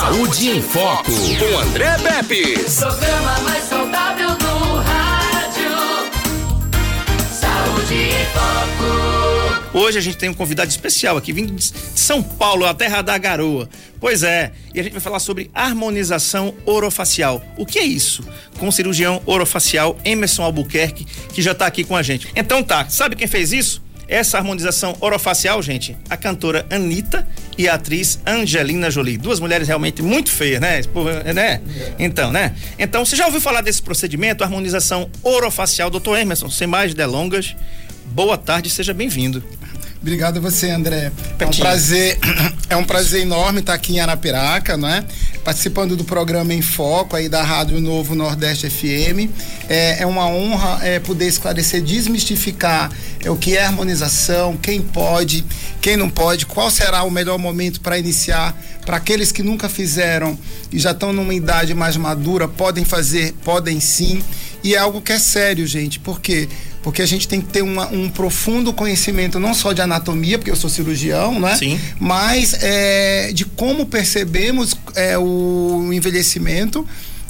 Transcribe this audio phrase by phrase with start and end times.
[0.00, 2.54] Saúde em Foco, com André Pepe.
[2.74, 5.70] Programa mais saudável do rádio.
[7.30, 9.78] Saúde em Foco.
[9.78, 11.62] Hoje a gente tem um convidado especial aqui, vindo de
[11.94, 13.68] São Paulo, a terra da garoa.
[14.00, 17.44] Pois é, e a gente vai falar sobre harmonização orofacial.
[17.58, 18.24] O que é isso?
[18.58, 22.26] Com o cirurgião orofacial Emerson Albuquerque, que já tá aqui com a gente.
[22.34, 23.82] Então tá, sabe quem fez isso?
[24.08, 27.28] Essa harmonização orofacial, gente, a cantora Anitta
[27.60, 29.18] e a atriz Angelina Jolie.
[29.18, 30.80] Duas mulheres realmente muito feias, né?
[31.34, 31.60] Né?
[31.98, 32.54] Então, né?
[32.78, 35.90] Então, você já ouviu falar desse procedimento, harmonização orofacial?
[35.90, 37.54] Doutor Emerson, sem mais delongas,
[38.06, 39.44] boa tarde, seja bem-vindo.
[40.00, 41.12] Obrigado a você, André.
[41.38, 42.18] É um prazer,
[42.70, 45.04] é um prazer enorme estar aqui em Arapiraca, não é?
[45.44, 49.28] Participando do programa Em Foco aí da Rádio Novo Nordeste FM.
[49.68, 52.90] É, é uma honra é, poder esclarecer, desmistificar
[53.22, 55.44] é, o que é harmonização, quem pode,
[55.82, 58.58] quem não pode, qual será o melhor momento para iniciar.
[58.86, 60.36] Para aqueles que nunca fizeram
[60.72, 64.22] e já estão numa idade mais madura, podem fazer, podem sim.
[64.64, 65.98] E é algo que é sério, gente.
[66.00, 66.48] Por quê?
[66.82, 70.50] Porque a gente tem que ter uma- um profundo conhecimento não só de anatomia, porque
[70.50, 71.54] eu sou cirurgião, né?
[71.56, 71.78] Sim.
[71.98, 76.86] Mas é, de como percebemos é, o envelhecimento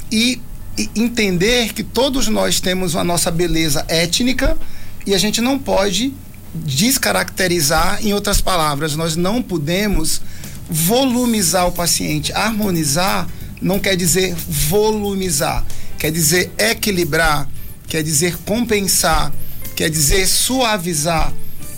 [0.09, 0.39] e,
[0.77, 4.57] e entender que todos nós temos a nossa beleza étnica
[5.05, 6.13] e a gente não pode
[6.53, 10.21] descaracterizar, em outras palavras, nós não podemos
[10.69, 12.31] volumizar o paciente.
[12.33, 13.27] Harmonizar
[13.61, 15.65] não quer dizer volumizar,
[15.97, 17.47] quer dizer equilibrar,
[17.91, 19.33] quer dizer compensar,
[19.75, 21.33] quer dizer suavizar,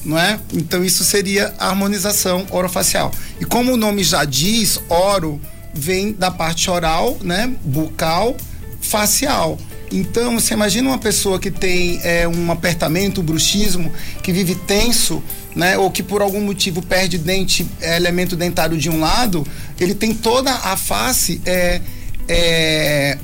[0.05, 0.39] não é?
[0.53, 3.11] Então isso seria harmonização orofacial.
[3.41, 5.41] E como o nome já diz, oro
[5.73, 7.51] vem da parte oral, né?
[7.65, 8.37] Bucal,
[8.79, 9.57] facial.
[9.91, 15.21] Então, você imagina uma pessoa que tem é, um apertamento, um bruxismo, que vive tenso,
[15.55, 15.79] né?
[15.79, 19.45] Ou que por algum motivo perde dente, é, elemento dentário de um lado,
[19.79, 21.81] ele tem toda a face é,
[22.27, 23.17] é,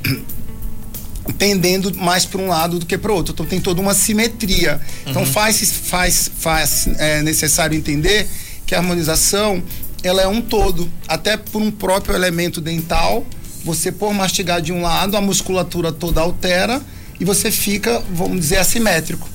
[1.32, 3.32] pendendo mais para um lado do que para o outro.
[3.32, 4.80] Então tem toda uma simetria.
[5.06, 8.28] Então faz faz faz é, necessário entender
[8.66, 9.62] que a harmonização
[10.02, 13.26] ela é um todo, até por um próprio elemento dental.
[13.64, 16.80] Você por mastigar de um lado, a musculatura toda altera
[17.20, 19.28] e você fica, vamos dizer, assimétrico,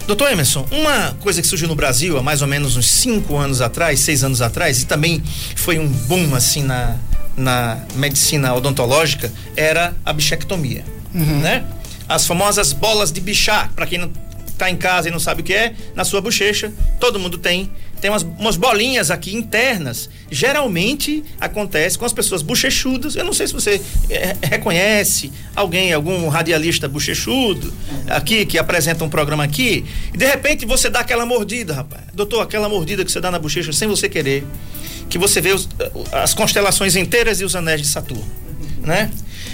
[0.06, 3.60] Doutor Emerson, uma coisa que surgiu no Brasil há mais ou menos uns 5 anos
[3.60, 5.22] atrás, 6 anos atrás, e também
[5.54, 6.96] foi um boom assim na,
[7.36, 11.66] na medicina odontológica, era a bichectomia, né?
[12.08, 14.10] As famosas bolas de bichar, para quem não
[14.58, 17.70] tá em casa e não sabe o que é, na sua bochecha, todo mundo tem.
[18.00, 20.08] Tem umas, umas bolinhas aqui internas.
[20.30, 23.16] Geralmente acontece com as pessoas bochechudas.
[23.16, 27.72] Eu não sei se você eh, reconhece alguém, algum radialista bochechudo
[28.08, 29.84] aqui que apresenta um programa aqui.
[30.14, 32.04] E de repente você dá aquela mordida, rapaz.
[32.14, 34.44] Doutor, aquela mordida que você dá na bochecha sem você querer.
[35.10, 35.68] Que você vê os-
[36.12, 38.24] as constelações inteiras e os anéis de Saturno,
[38.82, 39.10] né?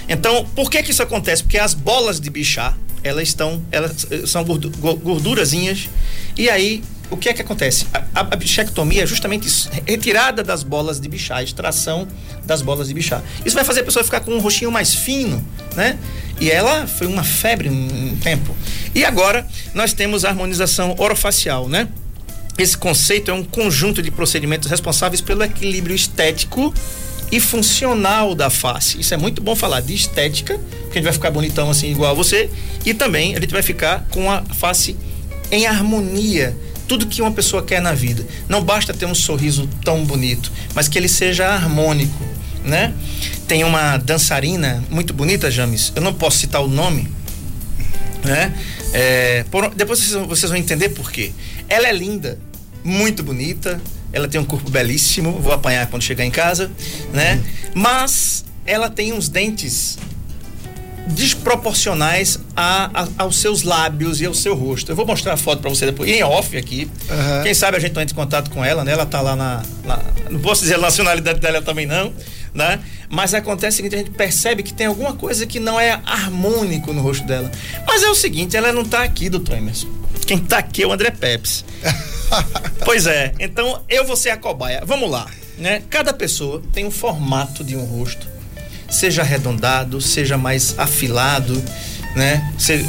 [0.06, 1.42] Então, por que que isso acontece?
[1.42, 5.88] Porque as bolas de bichar, elas estão, elas eh, são gordu- go- gordurazinhas.
[6.36, 7.86] E aí, o que é que acontece?
[7.92, 12.08] A, a, bichectomia é justamente isso, retirada das bolas de bichar, extração
[12.44, 13.22] das bolas de bichar.
[13.44, 15.44] Isso vai fazer a pessoa ficar com um rostinho mais fino,
[15.76, 15.98] né?
[16.40, 18.56] E ela foi uma febre um tempo.
[18.94, 21.86] E agora nós temos a harmonização orofacial, né?
[22.56, 26.72] Esse conceito é um conjunto de procedimentos responsáveis pelo equilíbrio estético
[27.34, 29.00] e funcional da face.
[29.00, 32.12] Isso é muito bom falar de estética, porque a gente vai ficar bonitão assim igual
[32.12, 32.48] a você,
[32.86, 34.96] e também a gente vai ficar com a face
[35.50, 36.56] em harmonia.
[36.86, 38.24] Tudo que uma pessoa quer na vida.
[38.48, 42.22] Não basta ter um sorriso tão bonito, mas que ele seja harmônico,
[42.64, 42.94] né?
[43.48, 45.92] Tem uma dançarina muito bonita, James.
[45.96, 47.08] Eu não posso citar o nome,
[48.22, 48.54] né?
[48.92, 51.32] É, por- depois vocês, vocês vão entender por quê.
[51.68, 52.38] Ela é linda,
[52.84, 53.80] muito bonita,
[54.14, 56.70] ela tem um corpo belíssimo, vou apanhar quando chegar em casa,
[57.12, 57.42] né?
[57.74, 59.98] Mas ela tem uns dentes
[61.06, 64.90] desproporcionais a, a- aos seus lábios e ao seu rosto.
[64.90, 66.90] Eu vou mostrar a foto para você depois, em off aqui.
[67.10, 67.42] Aham.
[67.42, 68.92] Quem sabe a gente não entra em contato com ela, né?
[68.92, 70.00] Ela tá lá na, na-
[70.30, 72.12] Não posso dizer a nacionalidade dela também não,
[72.54, 72.80] né?
[73.10, 76.92] Mas acontece o seguinte, a gente percebe que tem alguma coisa que não é harmônico
[76.92, 77.50] no rosto dela.
[77.86, 79.88] Mas é o seguinte, ela não tá aqui, doutor Emerson.
[80.26, 81.64] Quem tá aqui é o André Peps.
[82.84, 84.82] Pois é, então eu vou ser a cobaia.
[84.84, 85.26] Vamos lá,
[85.58, 85.82] né?
[85.90, 88.26] Cada pessoa tem um formato de um rosto,
[88.90, 91.62] seja arredondado, seja mais afilado,
[92.14, 92.52] né?
[92.58, 92.84] Você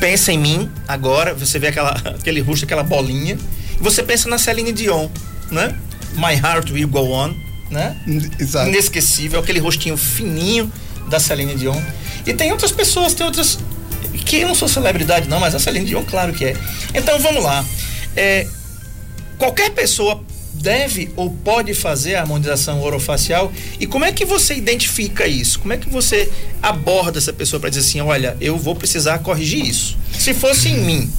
[0.00, 3.38] pensa em mim agora, você vê aquela, aquele rosto, aquela bolinha,
[3.78, 5.08] e você pensa na Celine Dion,
[5.50, 5.76] né?
[6.14, 7.34] My Heart Will Go On,
[7.70, 7.96] né?
[8.38, 8.68] Exato.
[8.68, 10.70] Inesquecível, aquele rostinho fininho
[11.08, 11.80] da Celine Dion.
[12.26, 13.58] E tem outras pessoas, tem outras.
[14.26, 16.56] Que eu não sou celebridade, não, mas a Celine Dion, claro que é.
[16.94, 17.64] Então vamos lá.
[18.14, 18.46] É,
[19.42, 20.22] qualquer pessoa
[20.54, 25.58] deve ou pode fazer a harmonização orofacial e como é que você identifica isso?
[25.58, 26.30] Como é que você
[26.62, 29.98] aborda essa pessoa para dizer assim, olha, eu vou precisar corrigir isso?
[30.16, 31.10] Se fosse em mim,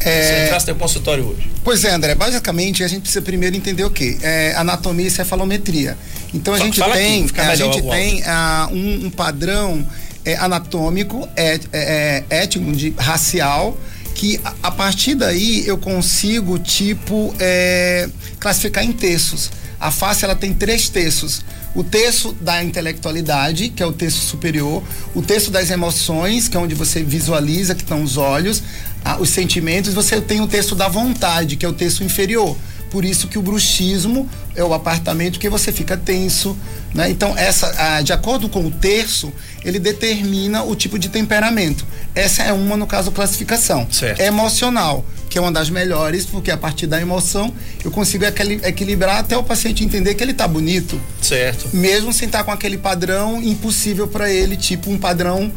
[0.00, 1.48] É, você entrasse no consultório hoje.
[1.62, 4.18] Pois é, André, basicamente a gente precisa primeiro entender o quê?
[4.20, 5.96] É, anatomia e cefalometria.
[6.34, 9.10] Então a Fa- gente fala aqui, tem, fica a melhor gente tem ah, um, um
[9.10, 9.86] padrão
[10.24, 13.78] é, anatômico, é, é, é, étnico, de, racial,
[14.14, 18.08] que a, a partir daí eu consigo, tipo, é,
[18.38, 19.50] classificar em terços.
[19.80, 21.42] A face ela tem três terços.
[21.74, 24.82] O terço da intelectualidade, que é o terço superior,
[25.12, 28.62] o terço das emoções, que é onde você visualiza que estão os olhos,
[29.04, 32.56] ah, os sentimentos, você tem o terço da vontade, que é o terço inferior.
[32.90, 36.56] Por isso que o bruxismo é o apartamento que você fica tenso,
[36.94, 37.10] né?
[37.10, 39.32] Então essa, ah, de acordo com o terço,
[39.64, 41.86] ele determina o tipo de temperamento.
[42.14, 43.86] Essa é uma no caso classificação.
[43.90, 44.20] Certo.
[44.20, 47.52] Emocional, que é uma das melhores, porque a partir da emoção
[47.84, 51.68] eu consigo equili- equilibrar até o paciente entender que ele tá bonito, Certo.
[51.74, 55.50] mesmo sem estar com aquele padrão impossível para ele, tipo um padrão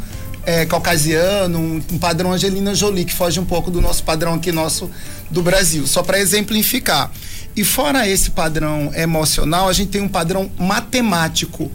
[0.46, 4.50] é, caucasiano, um, um padrão Angelina Jolie, que foge um pouco do nosso padrão aqui
[4.52, 4.90] nosso
[5.30, 5.86] do Brasil.
[5.86, 7.12] Só para exemplificar.
[7.54, 11.70] E fora esse padrão emocional, a gente tem um padrão matemático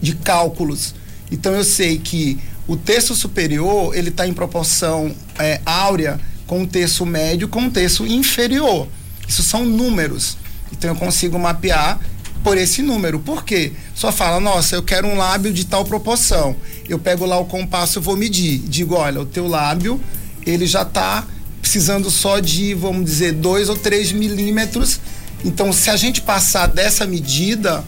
[0.00, 0.94] de cálculos.
[1.30, 6.66] Então eu sei que o terço superior ele está em proporção é, áurea com o
[6.66, 8.88] terço médio com o terço inferior.
[9.28, 10.36] Isso são números.
[10.72, 12.00] Então eu consigo mapear
[12.42, 13.18] por esse número.
[13.20, 13.72] Por quê?
[13.94, 16.56] Só fala, nossa, eu quero um lábio de tal proporção.
[16.88, 18.58] Eu pego lá o compasso vou medir.
[18.60, 20.00] Digo, olha, o teu lábio,
[20.46, 21.26] ele já está
[21.60, 25.00] precisando só de, vamos dizer, dois ou três milímetros.
[25.44, 27.84] Então, se a gente passar dessa medida,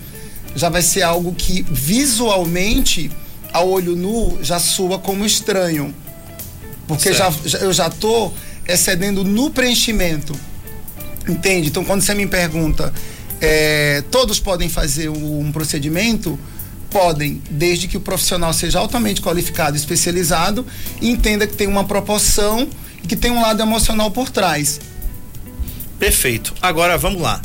[0.54, 3.10] já vai ser algo que visualmente,
[3.52, 5.94] a olho nu, já soa como estranho.
[6.86, 8.32] Porque já, já- eu já tô
[8.66, 10.34] excedendo no preenchimento.
[11.28, 11.68] Entende?
[11.68, 12.92] Então, quando você me pergunta,
[13.40, 16.38] é, todos podem fazer um procedimento?
[16.90, 20.66] Podem, desde que o profissional seja altamente qualificado, especializado
[21.00, 22.66] e entenda que tem uma proporção
[23.02, 24.80] e que tem um lado emocional por trás.
[25.98, 26.52] Perfeito.
[26.60, 27.40] Agora vamos lá.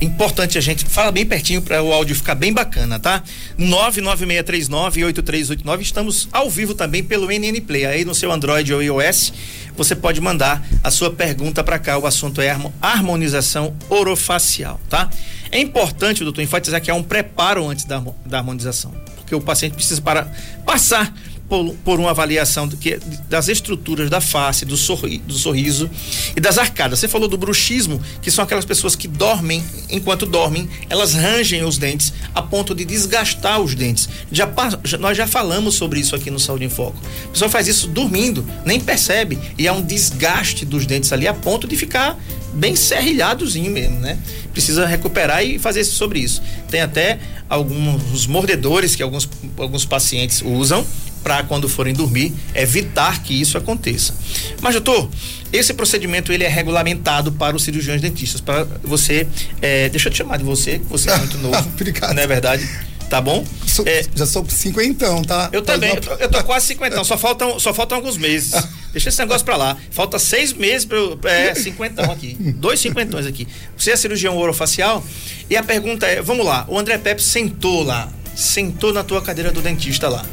[0.00, 3.22] Importante a gente fala bem pertinho para o áudio ficar bem bacana, tá?
[3.58, 5.80] 996398389.
[5.80, 7.84] Estamos ao vivo também pelo NN Play.
[7.84, 9.32] Aí no seu Android ou iOS,
[9.76, 11.98] você pode mandar a sua pergunta para cá.
[11.98, 15.10] O assunto é harmo- harmonização orofacial, tá?
[15.52, 19.74] É importante, doutor, enfatizar que há um preparo antes da, da harmonização, porque o paciente
[19.74, 20.32] precisa para
[20.64, 21.12] passar
[21.50, 22.98] por, por uma avaliação do que,
[23.28, 25.90] das estruturas da face, do, sorri, do sorriso
[26.36, 27.00] e das arcadas.
[27.00, 31.76] Você falou do bruxismo, que são aquelas pessoas que dormem, enquanto dormem, elas rangem os
[31.76, 34.08] dentes a ponto de desgastar os dentes.
[34.30, 34.48] Já,
[34.84, 36.96] já- nós já falamos sobre isso aqui no Saúde em Foco.
[37.26, 41.34] A pessoa faz isso dormindo, nem percebe, e há um desgaste dos dentes ali a
[41.34, 42.16] ponto de ficar
[42.54, 44.18] bem serrilhadozinho mesmo, né?
[44.52, 46.40] Precisa recuperar e fazer sobre isso.
[46.70, 47.18] Tem até
[47.48, 50.86] alguns mordedores que alguns, alguns pacientes usam
[51.22, 54.14] para quando forem dormir evitar que isso aconteça.
[54.60, 55.08] Mas doutor,
[55.52, 58.40] esse procedimento ele é regulamentado para os cirurgiões dentistas.
[58.40, 59.26] Para você,
[59.60, 61.58] é, deixa eu te chamar de você, que você é muito novo.
[61.58, 62.14] Obrigado.
[62.14, 62.68] Não é verdade?
[63.08, 63.44] Tá bom?
[63.66, 65.48] Sou- É, já sou cinquentão, tá?
[65.52, 68.52] eu também, eu tô, eu tô quase 50, só faltam, só faltam alguns meses.
[68.92, 69.76] Deixa esse negócio pra lá.
[69.90, 71.18] Falta seis meses pra eu.
[71.24, 72.36] É, cinquentão aqui.
[72.56, 73.46] Dois cinquentões aqui.
[73.76, 75.04] Você é cirurgião orofacial?
[75.48, 79.50] E a pergunta é: vamos lá, o André Pepe sentou lá, sentou na tua cadeira
[79.52, 80.24] do dentista lá.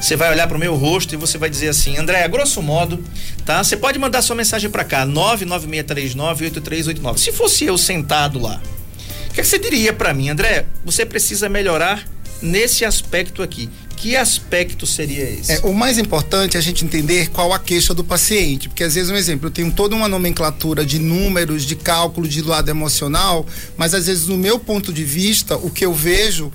[0.00, 3.04] Você vai olhar pro meu rosto e você vai dizer assim, André, grosso modo,
[3.44, 3.62] tá?
[3.62, 7.18] Você pode mandar sua mensagem pra cá, 996398389.
[7.18, 8.62] Se fosse eu sentado lá,
[9.28, 10.64] o que, é que você diria pra mim, André?
[10.84, 12.04] Você precisa melhorar
[12.42, 13.70] nesse aspecto aqui.
[13.96, 15.52] Que aspecto seria esse?
[15.52, 18.94] É, o mais importante é a gente entender qual a queixa do paciente, porque às
[18.94, 23.44] vezes, um exemplo, eu tenho toda uma nomenclatura de números, de cálculo de lado emocional,
[23.76, 26.50] mas às vezes, no meu ponto de vista, o que eu vejo,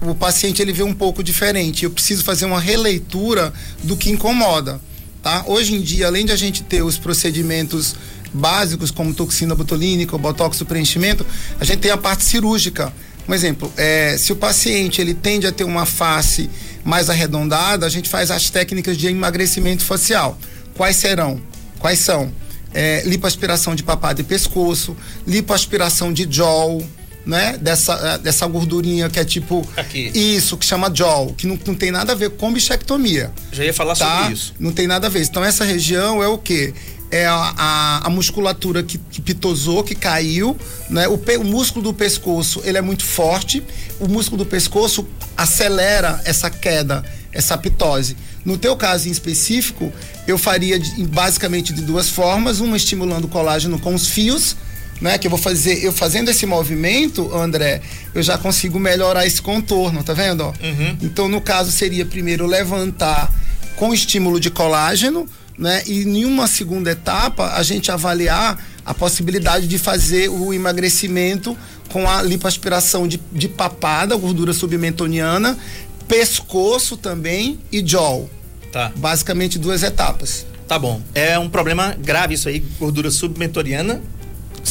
[0.00, 1.84] o paciente ele vê um pouco diferente.
[1.84, 3.52] Eu preciso fazer uma releitura
[3.82, 4.80] do que incomoda,
[5.22, 5.44] tá?
[5.46, 7.96] Hoje em dia, além de a gente ter os procedimentos
[8.32, 11.26] básicos como toxina botulínica, botox, o preenchimento,
[11.58, 12.92] a gente tem a parte cirúrgica.
[13.28, 16.48] Um exemplo, é, se o paciente ele tende a ter uma face
[16.84, 20.38] mais arredondada, a gente faz as técnicas de emagrecimento facial.
[20.74, 21.40] Quais serão?
[21.78, 22.32] Quais são?
[22.72, 26.82] É, lipoaspiração de papada e pescoço, lipoaspiração de jaw,
[27.28, 27.58] né?
[27.60, 29.68] Dessa, eh, dessa gordurinha que é tipo.
[29.76, 30.10] Aqui.
[30.14, 33.74] Isso, que chama jaw, que não, não tem nada a ver com bichectomia Já ia
[33.74, 34.16] falar tá?
[34.16, 34.54] sobre isso.
[34.58, 35.22] Não tem nada a ver.
[35.22, 36.72] Então essa região é o quê?
[37.10, 40.54] é a, a, a musculatura que, que, pitosou, que caiu,
[40.90, 41.08] né?
[41.08, 43.62] O, pe, o, músculo do pescoço, ele é muito forte,
[43.98, 48.14] o músculo do pescoço acelera essa queda, essa pitose.
[48.44, 49.90] No teu caso em específico,
[50.26, 54.54] eu faria de, basicamente de duas formas, uma estimulando o colágeno com os fios,
[55.00, 57.80] né, que eu vou fazer, eu fazendo esse movimento, André,
[58.14, 60.44] eu já consigo melhorar esse contorno, tá vendo?
[60.44, 60.96] Uhum.
[61.02, 63.32] Então, no caso, seria primeiro levantar
[63.76, 65.26] com estímulo de colágeno,
[65.56, 65.82] né?
[65.86, 71.56] E em uma segunda etapa, a gente avaliar a possibilidade de fazer o emagrecimento
[71.90, 75.58] com a lipoaspiração de, de papada, gordura submentoniana,
[76.06, 78.28] pescoço também e jaw.
[78.72, 78.92] Tá.
[78.96, 80.46] Basicamente duas etapas.
[80.66, 81.00] Tá bom.
[81.14, 84.02] É um problema grave isso aí, gordura submentoriana.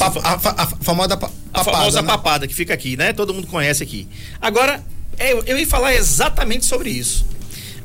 [0.03, 1.33] A, a, a, famosa papada.
[1.53, 2.07] A famosa né?
[2.07, 3.13] papada que fica aqui, né?
[3.13, 4.07] Todo mundo conhece aqui.
[4.41, 4.83] Agora,
[5.19, 7.25] eu, eu ia falar exatamente sobre isso.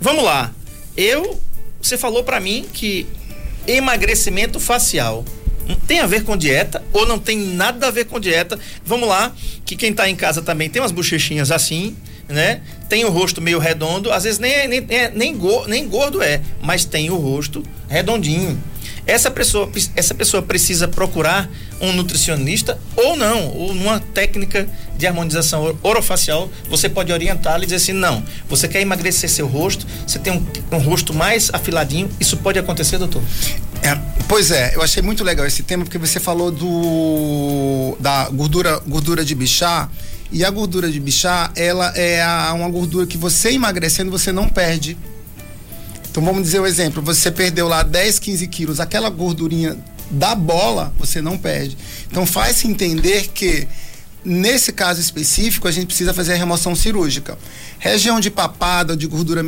[0.00, 0.52] Vamos lá.
[0.96, 1.40] Eu
[1.80, 3.06] você falou para mim que
[3.66, 5.24] emagrecimento facial
[5.86, 8.58] tem a ver com dieta ou não tem nada a ver com dieta.
[8.84, 11.96] Vamos lá, que quem tá em casa também tem umas bochechinhas assim,
[12.28, 12.62] né?
[12.88, 16.40] Tem o rosto meio redondo, às vezes nem, é, nem, é, nem, nem gordo é,
[16.60, 18.60] mas tem o rosto redondinho.
[19.06, 25.76] Essa pessoa, essa pessoa precisa procurar um nutricionista ou não, ou numa técnica de harmonização
[25.82, 30.32] orofacial, você pode orientá-lo e dizer assim: não, você quer emagrecer seu rosto, você tem
[30.32, 33.22] um, um rosto mais afiladinho, isso pode acontecer, doutor?
[33.82, 38.78] É, pois é, eu achei muito legal esse tema porque você falou do da gordura,
[38.86, 39.88] gordura de bichá.
[40.34, 44.48] E a gordura de bichá, ela é a, uma gordura que você emagrecendo, você não
[44.48, 44.96] perde
[46.12, 49.78] então vamos dizer o exemplo: você perdeu lá 10, 15 quilos, aquela gordurinha
[50.10, 51.76] da bola você não perde.
[52.10, 53.66] Então faz-se entender que
[54.22, 57.38] nesse caso específico a gente precisa fazer a remoção cirúrgica.
[57.78, 59.42] Região de papada, de gordura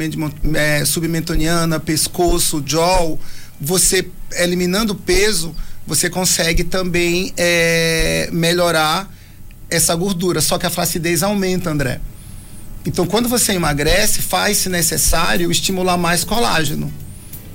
[0.55, 3.21] é, submentoniana, pescoço, jaw,
[3.61, 5.55] você eliminando peso,
[5.87, 9.15] você consegue também é, melhorar
[9.69, 10.41] essa gordura.
[10.41, 12.01] Só que a flacidez aumenta, André.
[12.87, 16.93] Então, quando você emagrece, faz-se necessário estimular mais colágeno.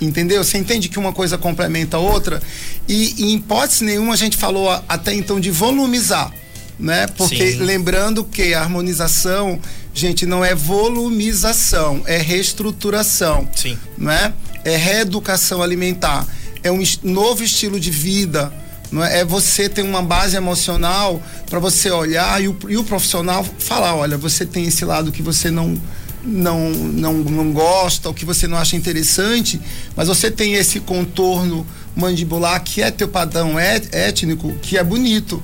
[0.02, 0.44] Entendeu?
[0.44, 2.42] Você entende que uma coisa complementa a outra?
[2.88, 6.32] E, e em hipótese nenhuma, a gente falou até então de volumizar.
[6.80, 7.06] Né?
[7.18, 7.60] Porque Sim.
[7.60, 9.60] lembrando que a harmonização,
[9.94, 13.50] gente, não é volumização, é reestruturação.
[13.54, 13.78] Sim.
[13.98, 14.34] Né?
[14.64, 16.26] É reeducação alimentar.
[16.64, 18.52] É um novo estilo de vida
[18.92, 19.20] não é?
[19.20, 23.96] é você ter uma base emocional para você olhar e o, e o profissional falar,
[23.96, 25.80] olha, você tem esse lado que você não
[26.22, 29.60] não, não, não gosta, ou que você não acha interessante,
[29.96, 31.66] mas você tem esse contorno
[31.96, 35.42] mandibular que é teu padrão é, étnico, que é bonito.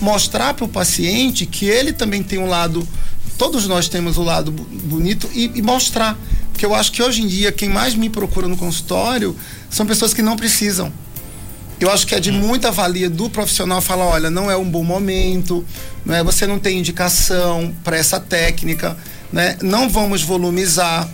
[0.00, 2.86] Mostrar para o paciente que ele também tem um lado,
[3.38, 6.18] todos nós temos o um lado bonito e, e mostrar.
[6.52, 9.36] Porque eu acho que hoje em dia quem mais me procura no consultório
[9.70, 10.92] são pessoas que não precisam.
[11.82, 14.84] Eu acho que é de muita valia do profissional falar, olha, não é um bom
[14.84, 15.64] momento,
[16.06, 16.22] não é?
[16.22, 18.96] Você não tem indicação para essa técnica,
[19.32, 19.56] né?
[19.60, 21.08] Não vamos volumizar.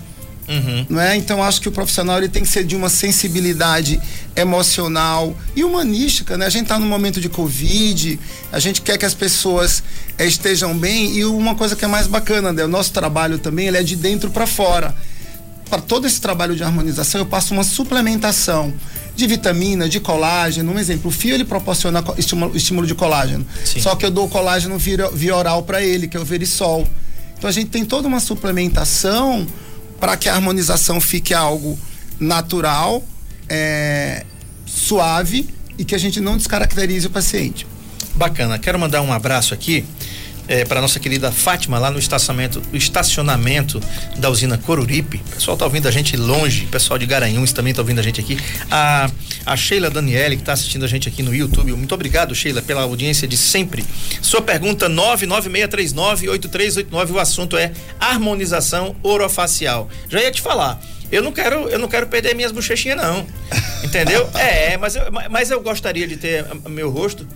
[0.46, 0.86] Uhum.
[0.90, 1.16] Não é?
[1.16, 3.98] Então acho que o profissional ele tem que ser de uma sensibilidade
[4.36, 6.44] emocional e humanística, né?
[6.44, 8.20] A gente está no momento de Covid,
[8.52, 9.82] a gente quer que as pessoas
[10.18, 12.64] é, estejam bem e uma coisa que é mais bacana, né?
[12.64, 14.94] o nosso trabalho também ele é de dentro para fora.
[15.70, 18.72] Para todo esse trabalho de harmonização eu passo uma suplementação
[19.18, 20.72] de vitamina, de colágeno.
[20.72, 23.44] Um exemplo, o fio ele proporciona estímulo, estímulo de colágeno.
[23.64, 23.80] Sim.
[23.80, 26.86] Só que eu dou o colágeno via, via oral para ele, que é o verisol.
[27.36, 29.44] Então a gente tem toda uma suplementação
[29.98, 31.76] para que a harmonização fique algo
[32.20, 33.02] natural,
[33.48, 34.24] é,
[34.64, 37.66] suave e que a gente não descaracterize o paciente.
[38.14, 38.56] Bacana.
[38.56, 39.84] Quero mandar um abraço aqui
[40.48, 43.78] é, para nossa querida Fátima lá no estacionamento, estacionamento
[44.16, 45.18] da usina Coruripe.
[45.18, 48.02] O pessoal tá ouvindo a gente longe, o pessoal de Garanhuns também tá ouvindo a
[48.02, 48.38] gente aqui.
[48.70, 49.10] A,
[49.44, 51.72] a Sheila Daniele que está assistindo a gente aqui no YouTube.
[51.72, 53.84] Muito obrigado, Sheila, pela audiência de sempre.
[54.22, 57.10] Sua pergunta 996398389.
[57.10, 59.90] O assunto é harmonização orofacial.
[60.08, 60.80] Já ia te falar.
[61.10, 63.26] Eu não quero, eu não quero perder minhas bochechinhas não.
[63.82, 64.28] Entendeu?
[64.34, 67.26] é, mas eu, mas eu gostaria de ter meu rosto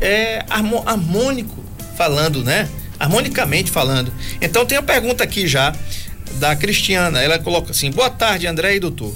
[0.00, 1.67] é harmônico
[1.98, 2.70] falando, né?
[2.98, 4.12] Harmonicamente falando.
[4.40, 5.74] Então tem uma pergunta aqui já
[6.34, 7.20] da Cristiana.
[7.20, 9.12] Ela coloca assim: Boa tarde, André e doutor.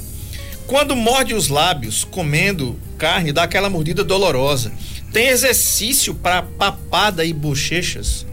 [0.66, 4.72] Quando morde os lábios comendo carne, dá aquela mordida dolorosa.
[5.12, 8.26] Tem exercício para papada e bochechas?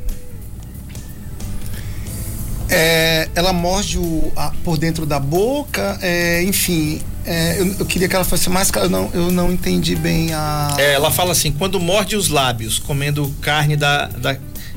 [2.70, 7.02] É, ela morde o, a, por dentro da boca, é, enfim.
[7.30, 10.34] É, eu, eu, queria que ela fosse mais clara, eu não, eu não entendi bem
[10.34, 10.76] a.
[10.80, 14.08] É, ela fala assim: quando morde os lábios, comendo carne da.
[14.08, 14.32] da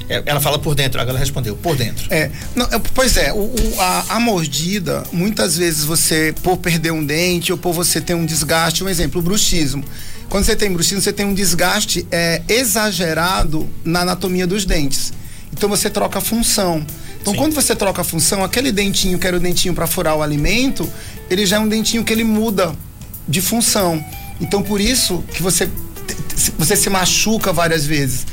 [0.07, 2.13] é, ela fala por dentro, agora ela respondeu, por dentro.
[2.13, 6.93] É, não, é, pois é, o, o, a, a, mordida, muitas vezes você, por perder
[6.93, 9.83] um dente ou por você ter um desgaste, um exemplo, o bruxismo
[10.29, 15.11] Quando você tem bruxismo, você tem um desgaste é, exagerado na anatomia dos dentes.
[15.51, 16.85] Então você troca a função.
[17.23, 17.39] Então, Sim.
[17.39, 20.87] quando você troca a função, aquele dentinho que era o dentinho para furar o alimento,
[21.31, 22.75] ele já é um dentinho que ele muda
[23.27, 24.05] de função.
[24.41, 25.71] Então, por isso que você
[26.59, 28.27] você se machuca várias vezes.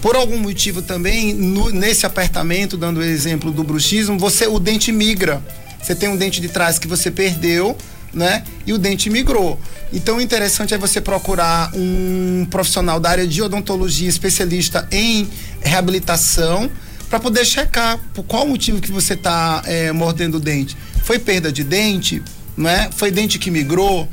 [0.00, 4.90] Por algum motivo também, no- nesse apertamento, dando o exemplo do bruxismo, você o dente
[4.90, 5.42] migra.
[5.82, 7.76] Você tem um dente de trás que você perdeu,
[8.14, 8.44] né?
[8.66, 9.60] E o dente migrou.
[9.92, 15.28] Então, o interessante é você procurar um profissional da área de odontologia, especialista em
[15.60, 16.70] reabilitação,
[17.10, 19.62] para poder checar por qual motivo que você está
[19.94, 20.76] mordendo o dente.
[21.02, 22.22] Foi perda de dente,
[22.56, 22.88] não é?
[22.94, 24.08] Foi dente que migrou,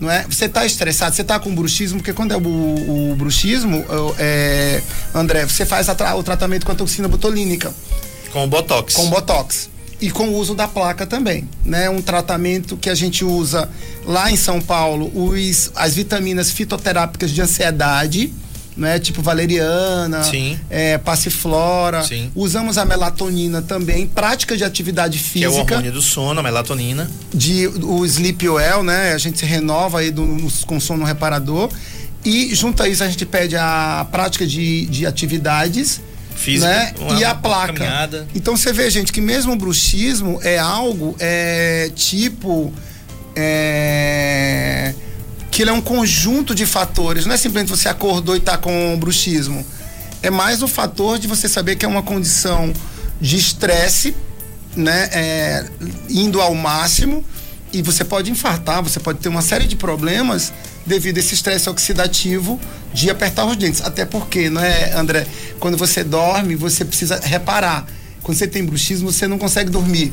[0.00, 0.24] não é?
[0.28, 3.84] Você está estressado, você está com bruxismo, porque quando é o, o bruxismo,
[4.18, 4.82] é,
[5.14, 7.72] André, você faz a o tratamento com a toxina botulínica
[8.32, 8.94] Com o Botox.
[8.94, 11.88] com botox e com o uso da placa também, né?
[11.88, 13.70] Um tratamento que a gente usa
[14.04, 18.34] lá em São Paulo, os, as vitaminas fitoterápicas de ansiedade,
[18.76, 18.98] né?
[18.98, 20.58] Tipo valeriana, Sim.
[20.68, 22.02] é, passiflora.
[22.02, 22.30] Sim.
[22.34, 26.42] Usamos a melatonina também, prática de atividade que é o física, hormônio do sono, a
[26.42, 27.10] melatonina.
[27.32, 29.12] de o sleep well, né?
[29.12, 30.24] A gente se renova aí do,
[30.66, 31.70] com sono reparador.
[32.24, 36.00] E junto a isso a gente pede a prática de, de atividades
[36.34, 36.94] Física, né?
[36.98, 37.74] uma- e a placa.
[37.74, 38.26] caminhada.
[38.34, 42.72] Então você vê, gente, que mesmo o bruxismo é algo é, tipo.
[43.36, 44.94] É,
[45.54, 47.26] que ele é um conjunto de fatores.
[47.26, 49.64] Não é simplesmente você acordou e está com bruxismo.
[50.20, 52.72] É mais o fator de você saber que é uma condição
[53.20, 54.16] de estresse,
[54.74, 55.08] né?
[55.12, 55.64] é,
[56.10, 57.24] indo ao máximo.
[57.72, 60.52] E você pode infartar, você pode ter uma série de problemas
[60.84, 62.58] devido a esse estresse oxidativo
[62.92, 63.80] de apertar os dentes.
[63.80, 65.24] Até porque, não é, André?
[65.60, 67.86] Quando você dorme, você precisa reparar.
[68.24, 70.12] Quando você tem bruxismo, você não consegue dormir.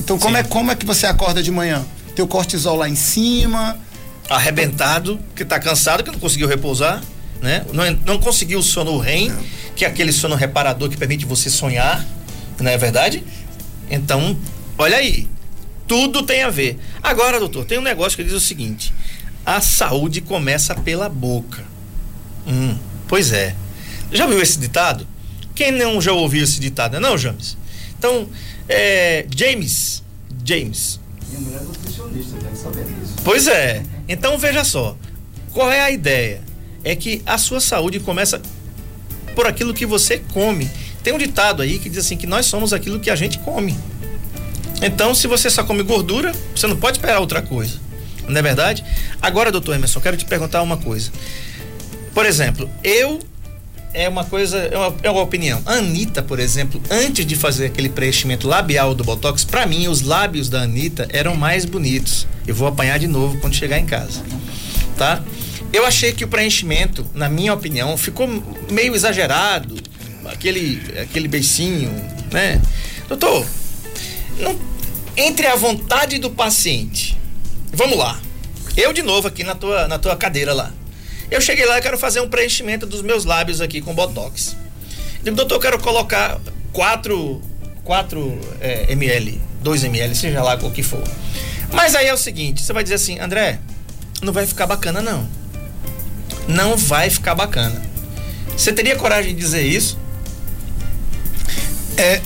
[0.00, 0.40] Então, como Sim.
[0.40, 1.84] é, como é que você acorda de manhã?
[2.16, 3.78] Teu cortisol lá em cima,
[4.28, 7.02] arrebentado, que tá cansado, que não conseguiu repousar,
[7.40, 7.64] né?
[7.72, 9.32] Não, não conseguiu o sono REM,
[9.74, 12.04] que é aquele sono reparador que permite você sonhar,
[12.60, 13.24] não é verdade?
[13.90, 14.36] Então,
[14.78, 15.28] olha aí,
[15.86, 16.78] tudo tem a ver.
[17.02, 18.94] Agora, doutor, tem um negócio que diz o seguinte:
[19.44, 21.64] a saúde começa pela boca.
[22.46, 22.76] Hum,
[23.08, 23.54] pois é.
[24.12, 25.06] Já viu esse ditado?
[25.54, 27.56] Quem não já ouviu esse ditado, não, James?
[27.98, 28.28] Então,
[28.68, 30.02] é, James,
[30.44, 30.98] James,
[31.34, 33.14] É saber disso.
[33.24, 33.82] Pois é.
[34.08, 34.96] Então veja só.
[35.52, 36.40] Qual é a ideia?
[36.84, 38.40] É que a sua saúde começa
[39.34, 40.70] por aquilo que você come.
[41.02, 43.76] Tem um ditado aí que diz assim que nós somos aquilo que a gente come.
[44.82, 47.78] Então, se você só come gordura, você não pode esperar outra coisa.
[48.28, 48.84] Não é verdade?
[49.20, 51.10] Agora, doutor Emerson, quero te perguntar uma coisa.
[52.14, 53.20] Por exemplo, eu
[53.94, 55.60] é uma coisa, é uma, é uma opinião.
[55.66, 60.00] A Anitta, por exemplo, antes de fazer aquele preenchimento labial do Botox, pra mim os
[60.02, 62.26] lábios da Anitta eram mais bonitos.
[62.46, 64.22] Eu vou apanhar de novo quando chegar em casa.
[64.96, 65.22] Tá?
[65.72, 68.28] Eu achei que o preenchimento, na minha opinião, ficou
[68.70, 69.76] meio exagerado.
[70.26, 71.90] Aquele, aquele beicinho,
[72.30, 72.60] né?
[73.08, 73.44] Doutor,
[74.38, 74.58] não-
[75.16, 77.18] entre a vontade do paciente.
[77.72, 78.18] Vamos lá.
[78.76, 80.72] Eu de novo aqui na tua, na tua cadeira lá.
[81.32, 84.54] Eu cheguei lá e quero fazer um preenchimento dos meus lábios aqui com botox.
[85.22, 86.38] Digo, doutor, eu quero colocar
[86.72, 87.40] 4
[87.84, 91.02] 4 é, ml, 2 ml, seja lá o que for.
[91.72, 93.58] Mas aí é o seguinte, você vai dizer assim, André,
[94.20, 95.26] não vai ficar bacana não.
[96.46, 97.80] Não vai ficar bacana.
[98.56, 99.98] Você teria coragem de dizer isso?
[101.96, 102.20] É.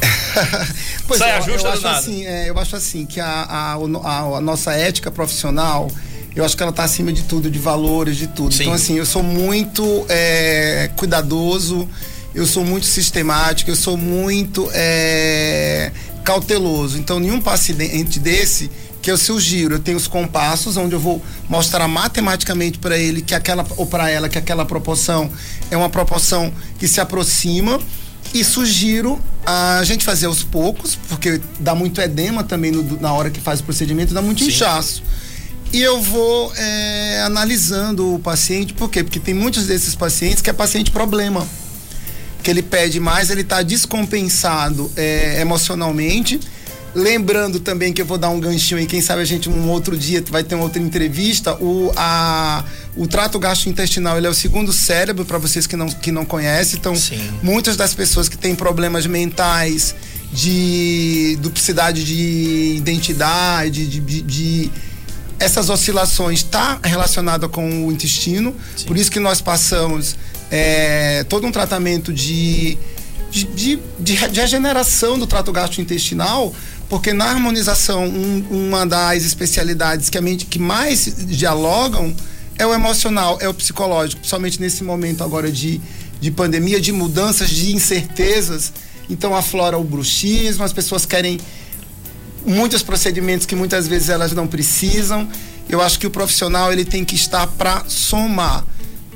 [1.06, 1.98] pois Saia é, eu, eu acho nada.
[1.98, 5.88] assim, é, eu acho assim que a, a, a- a nossa ética profissional,
[6.37, 8.55] eu acho que ela está acima de tudo, de valores, de tudo.
[8.55, 8.64] Sim.
[8.64, 11.88] Então, assim, eu sou muito é, cuidadoso,
[12.35, 15.90] eu sou muito sistemático, eu sou muito é,
[16.22, 16.99] cauteloso.
[16.99, 18.70] Então, nenhum paciente desse
[19.01, 23.35] que eu sugiro, eu tenho os compassos onde eu vou mostrar matematicamente para ele que
[23.35, 25.31] aquela ou para ela que aquela proporção
[25.70, 27.79] é uma proporção que se aproxima
[28.35, 33.31] e sugiro a gente fazer aos poucos, porque dá muito edema também no- na hora
[33.31, 34.49] que faz o procedimento, dá muito Sim.
[34.51, 35.05] inchaço.
[35.72, 39.02] E eu vou é, analisando o paciente, por quê?
[39.02, 41.46] Porque tem muitos desses pacientes que é paciente problema.
[42.42, 46.40] Que ele pede mais, ele está descompensado é, emocionalmente.
[46.94, 49.98] Lembrando também que eu vou dar um ganchinho aí, quem sabe a gente um outro
[49.98, 51.55] dia vai ter uma outra entrevista.
[51.62, 52.64] O, a,
[52.96, 56.79] o trato gastrointestinal ele é o segundo cérebro, para vocês que não, que não conhecem.
[56.79, 57.20] Então, Sim.
[57.42, 59.94] muitas das pessoas que têm problemas mentais,
[60.33, 64.70] de duplicidade de identidade, de, de- de-
[65.38, 68.55] essas oscilações está relacionada com o intestino.
[68.77, 68.87] Sim.
[68.87, 70.16] Por isso que nós passamos
[70.51, 72.79] é, todo um tratamento de,
[73.31, 76.55] de, de, de re- de regeneração do trato gastrointestinal,
[76.88, 82.14] porque na harmonização, um- uma das especialidades que, a mente, que mais dialogam
[82.59, 85.79] É o emocional, é o psicológico, principalmente nesse momento agora de,
[86.18, 88.72] de pandemia, de mudanças, de incertezas.
[89.11, 91.38] Então aflora o bruxismo, as pessoas querem
[92.46, 95.28] muitos procedimentos que muitas vezes elas não precisam.
[95.68, 98.64] Eu acho que o profissional ele tem que estar para somar,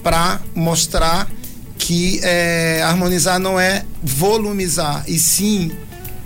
[0.03, 1.31] para mostrar
[1.79, 5.73] que é, harmonizar não é volumizar, e sim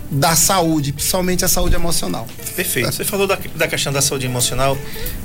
[0.09, 2.27] da saúde, principalmente a saúde emocional.
[2.55, 2.91] Perfeito.
[2.91, 4.77] Você falou da, da questão da saúde emocional.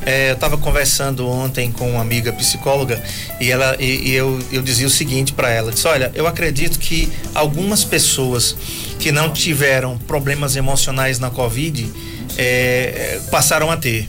[0.04, 3.02] É, eu estava conversando ontem com uma amiga psicóloga
[3.40, 6.78] e ela e, e eu, eu dizia o seguinte para ela: disse, olha, eu acredito
[6.78, 8.56] que algumas pessoas
[8.98, 11.90] que não tiveram problemas emocionais na Covid
[12.36, 14.08] é, passaram a ter.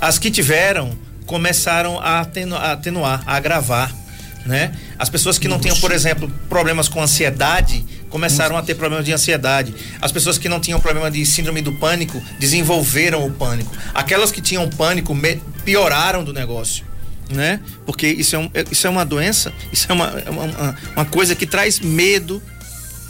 [0.00, 0.92] As que tiveram
[1.26, 4.01] começaram a atenuar, a agravar
[4.44, 4.72] né?
[4.98, 9.12] As pessoas que não tinham, por exemplo, problemas com ansiedade, começaram a ter problemas de
[9.12, 9.74] ansiedade.
[10.00, 13.72] As pessoas que não tinham problema de síndrome do pânico, desenvolveram o pânico.
[13.94, 15.16] Aquelas que tinham pânico,
[15.64, 16.84] pioraram do negócio.
[17.30, 17.60] Né?
[17.86, 21.46] Porque isso é, um, isso é uma doença, isso é uma, uma, uma coisa que
[21.46, 22.42] traz medo,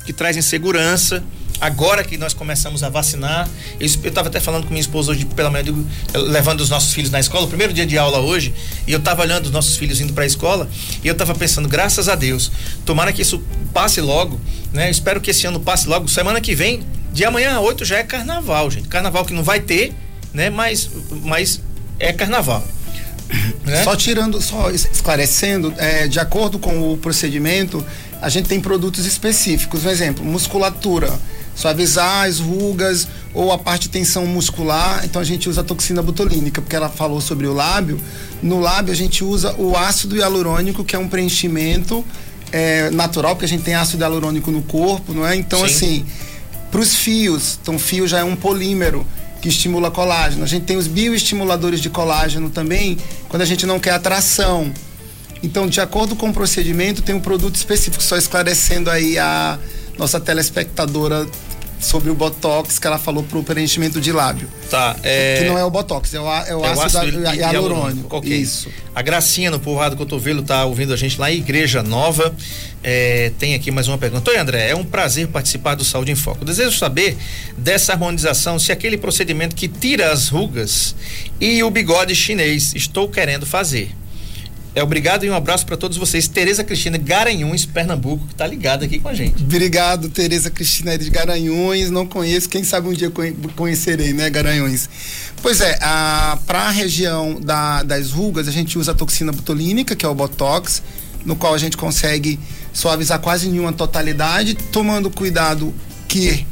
[0.06, 1.24] que traz insegurança
[1.62, 3.48] agora que nós começamos a vacinar.
[3.78, 7.12] Eu estava até falando com minha esposa hoje pela manhã, digo, levando os nossos filhos
[7.12, 8.52] na escola, o primeiro dia de aula hoje,
[8.84, 10.68] e eu estava olhando os nossos filhos indo para a escola,
[11.04, 12.50] e eu estava pensando, graças a Deus,
[12.84, 13.40] tomara que isso
[13.72, 14.40] passe logo,
[14.72, 14.88] né?
[14.88, 16.08] Eu espero que esse ano passe logo.
[16.08, 18.88] Semana que vem, de amanhã a 8 já é carnaval, gente.
[18.88, 19.94] Carnaval que não vai ter,
[20.34, 20.50] né?
[20.50, 20.90] Mas,
[21.22, 21.62] mas
[21.98, 22.66] é carnaval.
[23.64, 23.84] Né?
[23.84, 27.82] Só tirando, só esclarecendo, é, de acordo com o procedimento,
[28.20, 29.84] a gente tem produtos específicos.
[29.84, 31.08] Um exemplo, musculatura
[31.54, 35.04] suavizar as rugas ou a parte de tensão muscular.
[35.04, 38.00] Então a gente usa a toxina botulínica, porque ela falou sobre o lábio.
[38.42, 42.04] No lábio a gente usa o ácido hialurônico, que é um preenchimento
[42.50, 45.34] é, natural, porque a gente tem ácido hialurônico no corpo, não é?
[45.34, 45.64] Então, Sim.
[45.64, 46.06] assim,
[46.70, 49.06] para os fios, então fio já é um polímero
[49.40, 50.44] que estimula colágeno.
[50.44, 52.96] A gente tem os bioestimuladores de colágeno também,
[53.28, 54.72] quando a gente não quer atração.
[55.42, 59.58] Então, de acordo com o procedimento, tem um produto específico, só esclarecendo aí a,
[59.98, 61.26] nossa telespectadora
[61.82, 64.48] sobre o Botox que ela falou pro preenchimento de lábio.
[64.70, 64.96] Tá.
[65.02, 65.38] É...
[65.38, 68.16] Que não é o Botox, é o, é o, é ácido, ácido hialurônico.
[68.16, 68.36] Okay.
[68.36, 68.70] Isso.
[68.94, 72.34] A Gracinha no Povoado Cotovelo tá ouvindo a gente lá em Igreja Nova.
[72.82, 74.30] É, tem aqui mais uma pergunta.
[74.30, 76.44] Oi, André, é um prazer participar do Saúde em Foco.
[76.44, 77.16] Desejo saber
[77.58, 80.94] dessa harmonização, se aquele procedimento que tira as rugas
[81.40, 83.90] e o bigode chinês estou querendo fazer.
[84.74, 86.26] É obrigado e um abraço para todos vocês.
[86.26, 89.42] Tereza Cristina Garanhuns, Pernambuco, que tá ligada aqui com a gente.
[89.42, 91.90] Obrigado, Tereza Cristina de Garanhuns.
[91.90, 93.12] Não conheço, quem sabe um dia
[93.54, 94.88] conhecerei, né, Garanhuns.
[95.42, 95.78] Pois é,
[96.46, 100.14] para a região da, das rugas, a gente usa a toxina botulínica, que é o
[100.14, 100.82] Botox,
[101.22, 102.40] no qual a gente consegue
[102.72, 105.74] suavizar quase nenhuma totalidade, tomando cuidado
[106.08, 106.46] que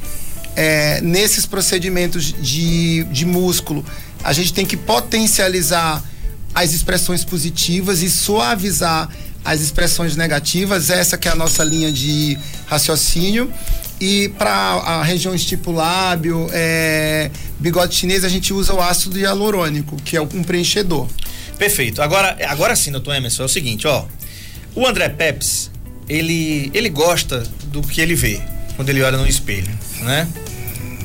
[0.56, 3.83] é, nesses procedimentos de, de músculo,
[4.22, 6.04] a gente tem que potencializar
[6.54, 9.08] as expressões positivas e suavizar
[9.44, 10.90] as expressões negativas.
[10.90, 13.52] Essa que é a nossa linha de raciocínio.
[14.00, 20.16] E para a região estipulábio, é, bigode chinês, a gente usa o ácido hialurônico, que
[20.16, 21.06] é um preenchedor.
[21.58, 22.00] Perfeito.
[22.00, 24.06] Agora, agora sim, doutor Emerson, é o seguinte, ó.
[24.74, 25.70] O André Peps,
[26.08, 28.40] ele, ele gosta do que ele vê
[28.76, 29.68] quando ele olha no espelho,
[30.00, 30.26] né?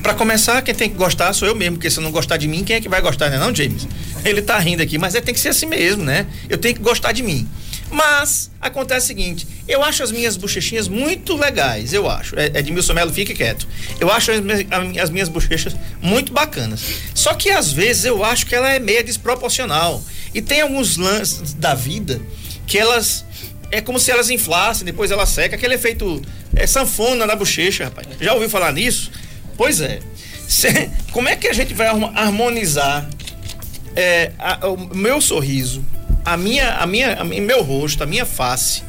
[0.06, 2.46] Para começar, quem tem que gostar sou eu mesmo, porque se eu não gostar de
[2.46, 3.88] mim, quem é que vai gostar, né, não, James?
[4.24, 6.28] Ele tá rindo aqui, mas é, tem que ser assim mesmo, né?
[6.48, 7.48] Eu tenho que gostar de mim.
[7.90, 12.38] Mas acontece o seguinte, eu acho as minhas bochechinhas muito legais, eu acho.
[12.38, 13.66] É, Edmilson Melo, fique quieto.
[13.98, 14.64] Eu acho as minhas,
[15.02, 16.84] as minhas bochechas muito bacanas.
[17.12, 20.00] Só que às vezes eu acho que ela é meio desproporcional.
[20.32, 22.20] E tem alguns lances da vida
[22.64, 23.24] que elas
[23.72, 26.22] é como se elas inflassem, depois ela seca, aquele efeito
[26.54, 28.06] é sanfona na bochecha, rapaz.
[28.20, 29.10] Já ouviu falar nisso?
[29.56, 30.00] Pois é.
[30.48, 33.08] Cê, como é que a gente vai harmonizar
[33.96, 35.84] é, a, o meu sorriso,
[36.24, 38.82] a minha, a minha, a meu rosto, a minha face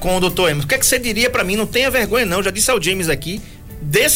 [0.00, 0.64] com o doutor Emerson.
[0.64, 1.54] O que é que você diria para mim?
[1.54, 2.42] Não tenha vergonha, não.
[2.42, 3.40] Já disse ao James aqui,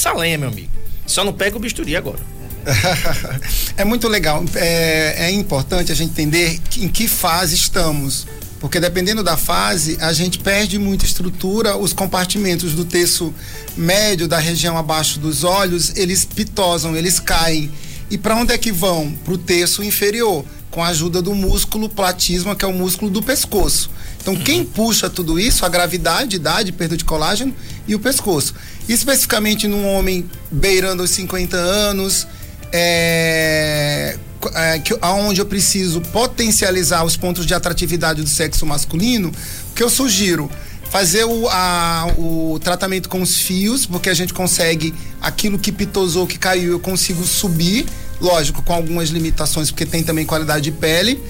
[0.09, 0.71] a lenha, meu amigo.
[1.07, 2.19] Só não pega o bisturi agora.
[3.77, 4.43] é muito legal.
[4.55, 8.27] É, é importante a gente entender em que fase estamos.
[8.65, 13.31] Porque dependendo da fase, a gente perde muita estrutura, os compartimentos do terço
[13.77, 17.71] médio, da região abaixo dos olhos, eles pitosam, eles caem.
[18.11, 19.13] E para onde é que vão?
[19.23, 23.23] Para o terço inferior, com a ajuda do músculo platisma, que é o músculo do
[23.23, 23.91] pescoço.
[24.23, 24.65] Então, quem uhum.
[24.65, 25.67] puxa tudo isso?
[25.67, 27.55] A gravidade, idade, perda de colágeno
[27.87, 28.55] e o pescoço.
[28.89, 32.27] Especificamente num homem beirando os 50 anos,
[32.73, 34.17] é,
[34.55, 39.33] é, que, onde eu preciso potencializar os pontos de atratividade do sexo masculino,
[39.75, 40.51] que eu sugiro?
[40.95, 46.25] fazer o, a, o tratamento com os fios, porque a gente consegue aquilo que pitosou,
[46.25, 47.85] que caiu, eu consigo subir,
[48.21, 51.21] lógico, com algumas limitações, porque tem também qualidade de pele.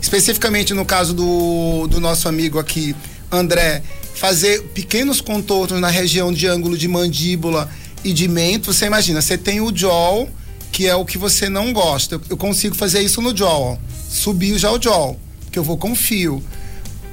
[0.00, 2.96] especificamente no caso do, do nosso amigo aqui,
[3.30, 3.82] André,
[4.14, 7.68] fazer pequenos contornos na região de ângulo de mandíbula
[8.02, 8.72] e de mento.
[8.72, 10.30] Você imagina, você tem o jaw,
[10.72, 12.16] que é o que você não gosta.
[12.16, 13.76] Eu, eu consigo fazer isso no jaw, ó.
[14.08, 15.18] subir já o jaw,
[15.50, 16.42] que eu vou com fio.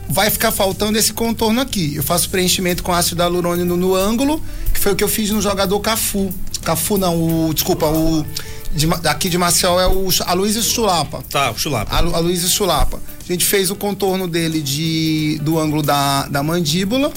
[0.10, 1.96] Vai ficar faltando esse contorno aqui.
[1.96, 4.42] Eu faço preenchimento com ácido hialurônico no, ângulo,
[4.74, 6.34] que foi o que eu fiz no jogador Cafu.
[6.64, 8.26] Cafu não, o desculpa, o
[8.74, 11.24] de, aqui de Marcel é o Aloysio Chulapa.
[11.30, 11.94] Tá, o Chulapa.
[11.94, 13.00] A, Aloysio Chulapa.
[13.20, 17.12] A gente fez o contorno dele de, do ângulo da, da mandíbula,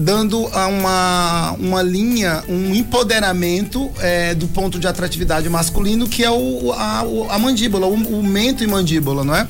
[0.00, 6.72] dando uma, uma linha, um empoderamento é, do ponto de atratividade masculino, que é o,
[6.72, 9.46] a, a mandíbula, o, o mento e mandíbula, não é?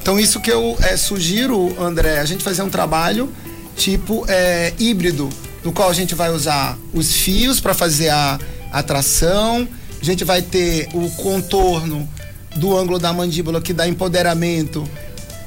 [0.00, 3.30] Então, isso que eu é, sugiro, André, a gente fazer um trabalho
[3.76, 5.28] tipo é, híbrido,
[5.62, 8.38] no qual a gente vai usar os fios para fazer a
[8.72, 9.68] atração,
[10.00, 12.08] a gente vai ter o contorno
[12.56, 14.88] do ângulo da mandíbula que dá empoderamento,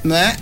[0.04, 0.36] né?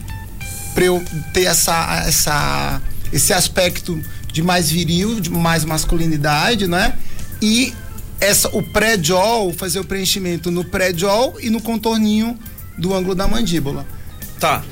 [0.75, 4.01] Para eu ter essa, essa, esse aspecto
[4.33, 6.95] de mais viril, de mais masculinidade, né?
[7.41, 7.73] E
[8.21, 12.39] essa, o pré-jaw, fazer o preenchimento no pré-jaw e no contorninho
[12.79, 13.87] do ângulo da mandíbula.
[14.39, 14.63] Tá.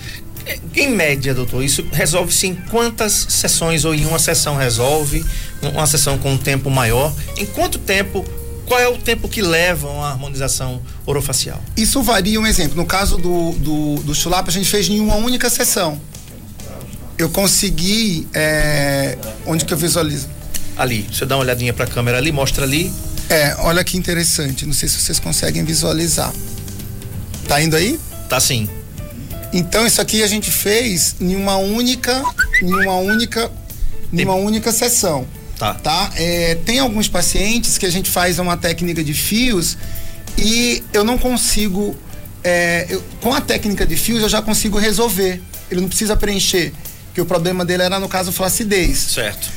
[0.74, 5.24] Em média, doutor, isso resolve-se em quantas sessões ou em uma sessão resolve?
[5.62, 7.14] Uma sessão com um tempo maior?
[7.38, 8.24] Em quanto tempo
[8.66, 11.62] qual é o tempo que leva uma harmonização orofacial?
[11.76, 12.76] Isso varia um exemplo.
[12.76, 16.00] No caso do, do, do Chulapa, a gente fez em uma única sessão.
[17.18, 18.26] Eu consegui.
[18.34, 20.28] É, onde que eu visualizo?
[20.76, 21.06] Ali.
[21.12, 22.92] Você dá uma olhadinha para a câmera ali, mostra ali.
[23.28, 24.66] É, olha que interessante.
[24.66, 26.32] Não sei se vocês conseguem visualizar.
[27.48, 27.98] Tá indo aí?
[28.28, 28.68] Tá sim.
[29.52, 32.24] Então isso aqui a gente fez em uma única,
[32.60, 33.50] em uma única,
[34.12, 35.26] em uma única sessão.
[35.56, 35.74] Tá.
[35.74, 36.10] tá?
[36.16, 39.78] É, tem alguns pacientes que a gente faz uma técnica de fios
[40.36, 41.96] e eu não consigo.
[42.42, 45.40] É, eu, com a técnica de fios eu já consigo resolver.
[45.70, 46.72] Ele não precisa preencher.
[47.14, 48.98] Que o problema dele era, no caso, flacidez.
[48.98, 49.48] Certo.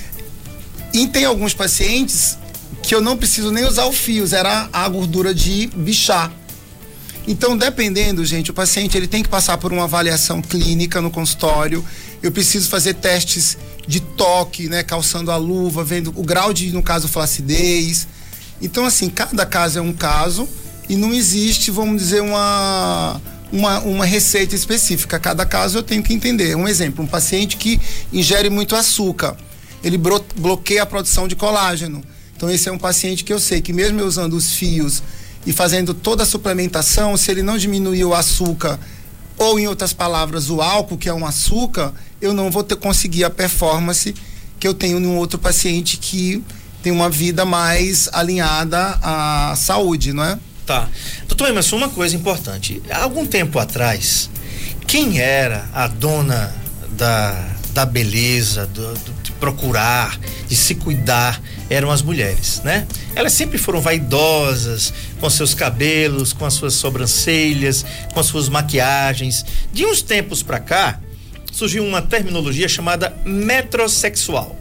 [0.94, 2.38] E tem alguns pacientes
[2.84, 6.32] que eu não preciso nem usar o fios, era a gordura de bichar.
[7.28, 11.84] Então, dependendo, gente, o paciente ele tem que passar por uma avaliação clínica no consultório.
[12.24, 16.82] Eu preciso fazer testes de toque, né, calçando a luva, vendo o grau de, no
[16.82, 18.08] caso, flacidez.
[18.62, 20.48] Então, assim, cada caso é um caso
[20.88, 25.20] e não existe, vamos dizer, uma, uma, uma receita específica.
[25.20, 26.56] Cada caso eu tenho que entender.
[26.56, 27.80] Um exemplo, um paciente que
[28.12, 29.36] ingere muito açúcar,
[29.84, 32.04] ele bloqueia a produção de colágeno.
[32.36, 35.02] Então, esse é um paciente que eu sei que mesmo eu usando os fios
[35.46, 38.80] e fazendo toda a suplementação, se ele não diminuir o açúcar,
[39.38, 43.24] ou em outras palavras, o álcool, que é um açúcar, eu não vou ter, conseguir
[43.24, 44.14] a performance
[44.60, 46.44] que eu tenho num outro paciente que
[46.82, 50.40] tem uma vida mais alinhada à saúde, não é?
[50.68, 50.90] Tá.
[51.30, 52.84] Doutor Emerson, uma coisa importante.
[52.90, 54.30] Há algum tempo atrás,
[54.86, 56.54] quem era a dona
[56.90, 62.86] da, da beleza, do, do, de procurar, de se cuidar, eram as mulheres, né?
[63.16, 69.46] Elas sempre foram vaidosas, com seus cabelos, com as suas sobrancelhas, com as suas maquiagens.
[69.72, 71.00] De uns tempos para cá,
[71.50, 74.54] surgiu uma terminologia chamada metrosexual,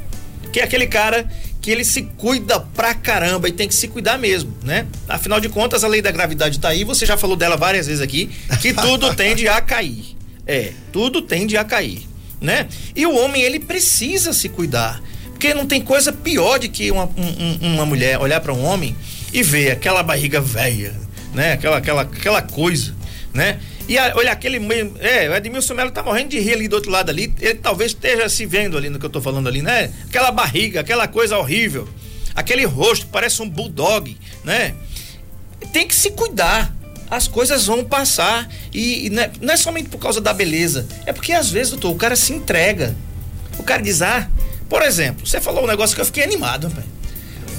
[0.53, 1.29] que é aquele cara
[1.67, 4.87] que ele se cuida pra caramba e tem que se cuidar mesmo, né?
[5.09, 8.01] Afinal de contas, a lei da gravidade tá aí, você já falou dela várias vezes
[8.01, 8.31] aqui,
[8.63, 10.17] que tudo tende a cair.
[10.47, 12.07] É, tudo tende a cair,
[12.41, 12.69] né?
[12.95, 15.03] E o homem, ele precisa se cuidar.
[15.31, 18.97] Porque não tem coisa pior de que uma, um, uma mulher olhar para um homem
[19.33, 20.95] e ver aquela barriga velha,
[21.35, 21.55] né?
[21.55, 22.95] Aquela, aquela, aquela coisa,
[23.35, 23.59] né?
[23.89, 24.59] E a, olha, aquele.
[25.01, 27.33] É, o Edmilson Melo tá morrendo de rir ali do outro lado ali.
[27.41, 29.93] Ele talvez esteja se vendo ali no que eu tô falando ali, né?
[30.09, 31.89] Aquela barriga, aquela coisa horrível.
[32.35, 34.75] Aquele rosto, parece um bulldog, né?
[35.73, 36.75] Tem que se cuidar.
[37.09, 38.49] As coisas vão passar.
[38.75, 40.87] E, e não, é, não é somente por causa da beleza.
[41.07, 42.97] É porque às vezes, doutor, o cara se entrega.
[43.59, 44.29] O cara diz, ah,
[44.69, 46.96] por exemplo, você falou um negócio que eu fiquei animado, rapaz.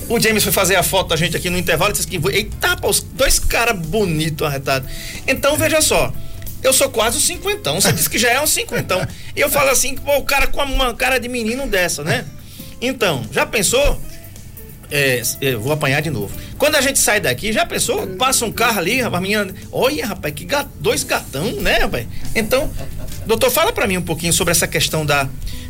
[0.10, 2.78] O James foi fazer a foto da gente aqui no intervalo e disse que, eita,
[2.78, 4.90] pá, os dois caras bonitos arretados.
[5.28, 6.14] Então, veja só,
[6.64, 7.80] eu sou quase um cinquentão.
[7.80, 9.06] Você disse que já é um cinquentão.
[9.36, 12.26] E eu falo assim, pô, o cara com uma cara de menino dessa, né?
[12.82, 14.02] Então, já pensou?
[14.90, 16.34] É, eu vou apanhar de novo.
[16.58, 18.08] Quando a gente sai daqui, já pensou?
[18.16, 19.48] Passa um carro ali, rapaz, minha.
[19.72, 22.08] Olha, rapaz, que gato, dois gatão, né, rapaz?
[22.34, 22.72] Então,
[23.26, 25.28] doutor, fala para mim um pouquinho sobre essa questão da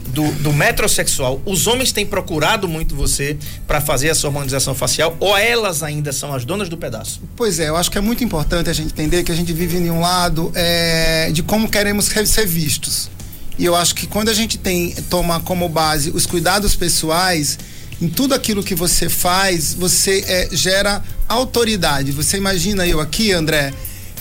[0.08, 5.38] do, do metrosexual, os homens têm procurado muito você para fazer essa harmonização facial ou
[5.38, 7.22] elas ainda são as donas do pedaço?
[7.36, 9.78] Pois é, eu acho que é muito importante a gente entender que a gente vive
[9.78, 13.10] em um lado é, de como queremos ser vistos.
[13.58, 17.58] E eu acho que quando a gente tem toma como base os cuidados pessoais,
[18.02, 22.12] em tudo aquilo que você faz, você é, gera autoridade.
[22.12, 23.74] Você imagina eu aqui, André,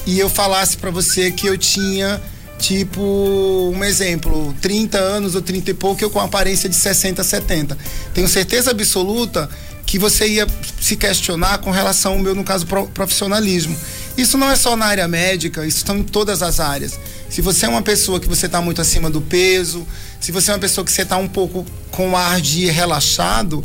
[0.07, 2.20] e eu falasse para você que eu tinha
[2.59, 7.77] Tipo, um exemplo, 30 anos ou 30 e pouco, eu com aparência de 60, 70.
[8.14, 9.49] Tenho certeza absoluta
[9.85, 10.47] que você ia
[10.81, 13.77] se questionar com relação ao meu, no caso, pro, profissionalismo.
[14.16, 16.99] Isso não é só na área médica, isso está em todas as áreas.
[17.29, 19.87] Se você é uma pessoa que você está muito acima do peso,
[20.21, 23.62] se você é uma pessoa que você está um pouco com ar de relaxado,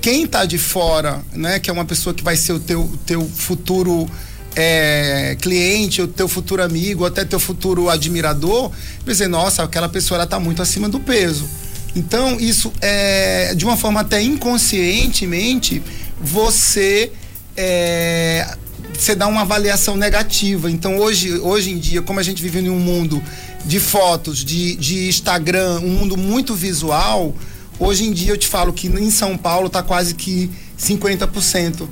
[0.00, 3.24] quem está de fora, né, que é uma pessoa que vai ser o teu, teu
[3.26, 4.08] futuro
[4.54, 8.70] é, cliente, o teu futuro amigo, até teu futuro admirador,
[9.06, 11.48] dizer, nossa, aquela pessoa ela está muito acima do peso.
[11.94, 15.82] Então, isso é, de uma forma até inconscientemente,
[16.20, 17.12] você
[17.56, 18.56] é,
[18.96, 20.70] você dá uma avaliação negativa.
[20.70, 23.22] Então, hoje, hoje em dia, como a gente vive em um mundo
[23.64, 27.34] de fotos, de, de Instagram, um mundo muito visual,
[27.78, 31.88] hoje em dia eu te falo que em São Paulo está quase que 50%.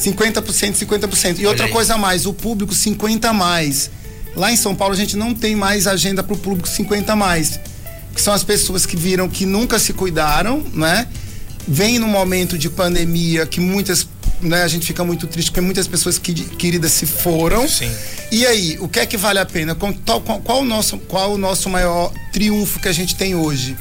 [0.00, 1.38] 50%, 50%.
[1.38, 3.90] E outra coisa a mais, o público 50 a mais.
[4.34, 7.16] Lá em São Paulo a gente não tem mais agenda para o público 50 a
[7.16, 7.60] mais.
[8.14, 11.06] Que são as pessoas que viram que nunca se cuidaram, né?
[11.68, 14.08] Vem no momento de pandemia que muitas,
[14.40, 17.68] né, a gente fica muito triste porque muitas pessoas que, queridas se foram.
[17.68, 17.90] Sim.
[18.32, 19.74] E aí, o que é que vale a pena?
[19.74, 23.76] Qual, qual, qual, o nosso, qual o nosso maior triunfo que a gente tem hoje?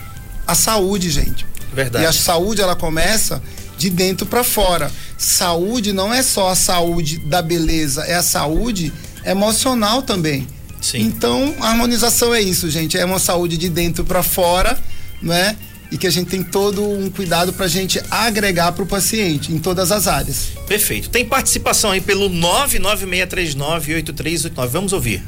[0.45, 1.45] A saúde, gente.
[1.73, 2.03] Verdade.
[2.03, 3.41] E a saúde ela começa
[3.79, 4.91] de dentro para fora.
[5.17, 8.91] Saúde não é só a saúde da beleza, é a saúde
[9.25, 10.45] emocional também.
[10.81, 10.99] Sim.
[10.99, 12.97] Então, a harmonização é isso, gente.
[12.97, 14.77] É uma saúde de dentro para fora,
[15.21, 15.55] não é?
[15.91, 19.51] E que a gente tem todo um cuidado para a gente agregar para o paciente
[19.51, 20.49] em todas as áreas.
[20.67, 21.09] Perfeito.
[21.09, 24.67] Tem participação aí pelo 996398389.
[24.67, 25.23] Vamos ouvir.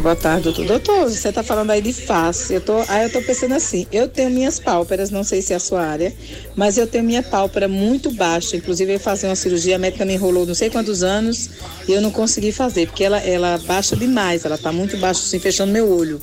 [0.00, 0.66] Boa tarde, doutor.
[0.66, 2.52] Doutor, você está falando aí de face.
[2.52, 5.56] Eu tô, aí eu tô pensando assim, eu tenho minhas pálpebras, não sei se é
[5.56, 6.12] a sua área,
[6.54, 8.56] mas eu tenho minha pálpebra muito baixa.
[8.56, 11.50] Inclusive, eu fazer uma cirurgia, a médica me enrolou não sei quantos anos
[11.88, 15.38] e eu não consegui fazer, porque ela, ela baixa demais, ela está muito baixa, assim,
[15.38, 16.20] fechando meu olho.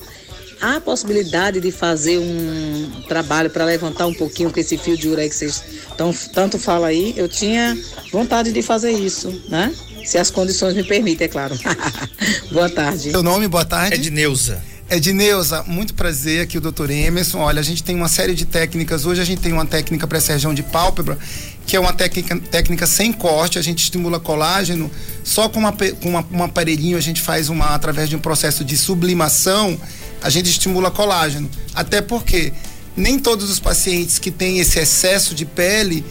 [0.61, 5.09] Há a possibilidade de fazer um trabalho para levantar um pouquinho com esse fio de
[5.09, 5.61] ouro aí que vocês
[5.97, 7.13] tão, tanto falam aí?
[7.17, 7.77] Eu tinha
[8.11, 9.73] vontade de fazer isso, né?
[10.05, 11.57] Se as condições me permitem, é claro.
[12.51, 13.11] boa tarde.
[13.11, 13.95] Seu nome, boa tarde.
[13.95, 14.61] É de Neuza.
[14.89, 17.39] Edneuza, muito prazer aqui o doutor Emerson.
[17.39, 19.05] Olha, a gente tem uma série de técnicas.
[19.05, 21.17] Hoje a gente tem uma técnica para essa região de pálpebra,
[21.65, 23.57] que é uma técnica, técnica sem corte.
[23.57, 24.91] A gente estimula colágeno.
[25.23, 28.63] Só com, uma, com uma, um aparelhinho a gente faz uma, através de um processo
[28.63, 29.79] de sublimação,
[30.21, 31.49] a gente estimula colágeno.
[31.73, 32.53] Até porque
[32.95, 36.05] nem todos os pacientes que têm esse excesso de pele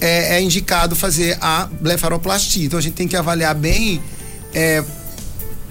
[0.00, 2.66] é, é, indicado fazer a blefaroplastia.
[2.66, 4.00] Então a gente tem que avaliar bem,
[4.54, 4.82] é,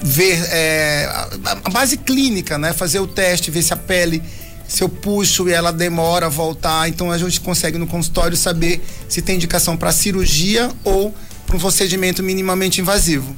[0.02, 2.74] ver é, a, a, base clínica, né?
[2.74, 4.22] Fazer o teste, ver se a pele,
[4.68, 6.88] se eu puxo e ela demora a voltar.
[6.90, 11.14] Então a gente consegue no consultório saber se tem indicação para cirurgia ou
[11.46, 13.36] para um procedimento minimamente invasivo.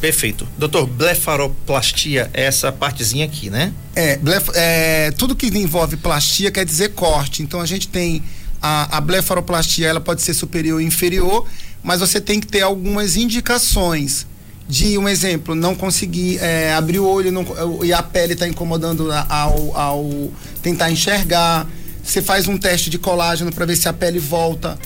[0.00, 0.48] Perfeito.
[0.56, 3.72] Doutor, blefaroplastia é essa partezinha aqui, né?
[3.94, 7.42] É, blef, é, tudo que envolve plastia quer dizer corte.
[7.42, 8.22] Então a gente tem
[8.60, 11.46] a, a blefaroplastia ela pode ser superior ou inferior,
[11.82, 14.26] mas você tem que ter algumas indicações
[14.68, 17.44] de um exemplo, não conseguir é, abrir o olho não,
[17.82, 20.30] e a pele está incomodando ao, ao
[20.62, 21.66] tentar enxergar.
[22.02, 24.78] Você faz um teste de colágeno para ver se a pele volta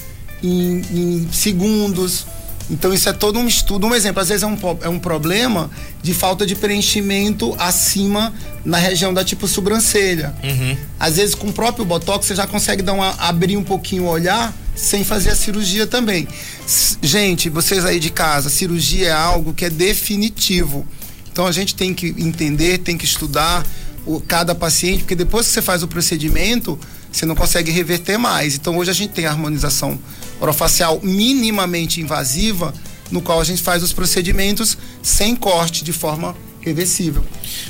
[0.43, 2.27] em, em segundos.
[2.71, 3.87] Então isso é todo um estudo.
[3.87, 5.71] Um exemplo, às vezes é um, é um problema
[6.03, 8.33] de falta de preenchimento acima
[8.65, 10.35] na região da tipo sobrancelha.
[10.43, 10.77] Uhum.
[10.99, 14.09] Às vezes com o próprio botox você já consegue dar uma, abrir um pouquinho o
[14.09, 16.27] olhar sem fazer a cirurgia também.
[16.67, 20.87] S gente, vocês aí de casa, cirurgia é algo que é definitivo.
[21.31, 23.67] Então a gente tem que entender, tem que estudar
[24.07, 26.79] o, cada paciente, porque depois que você faz o procedimento,
[27.15, 28.57] você não consegue reverter mais.
[28.57, 29.99] Então hoje a gente tem a harmonização
[30.41, 32.75] orofacial minimamente invasiva,
[33.11, 37.25] no qual a gente faz os procedimentos sem corte, de forma reversível.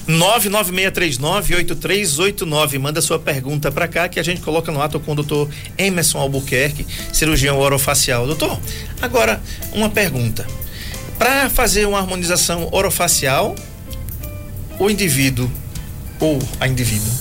[0.08, 2.78] 996398389.
[2.78, 6.18] Manda sua pergunta para cá que a gente coloca no ato com o doutor Emerson
[6.18, 8.26] Albuquerque, cirurgião orofacial.
[8.26, 8.58] Doutor,
[9.02, 10.46] agora uma pergunta.
[11.18, 13.54] Para fazer uma harmonização orofacial,
[14.78, 15.50] o indivíduo
[16.18, 17.12] ou a indivídua,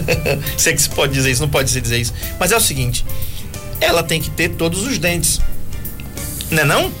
[0.56, 3.04] sei que se pode dizer isso, não pode se dizer isso, mas é o seguinte:
[3.80, 5.40] ela tem que ter todos os dentes,
[6.50, 6.92] não é não?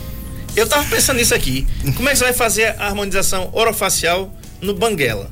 [0.54, 1.66] Eu tava pensando nisso aqui.
[1.96, 4.30] Como é que você vai fazer a harmonização orofacial
[4.60, 5.30] no banguela?